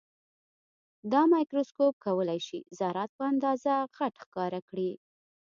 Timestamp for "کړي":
4.69-4.91